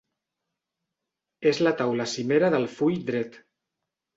[1.51, 3.39] És la taula cimera del full dret.